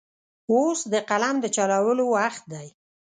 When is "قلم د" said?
1.09-1.45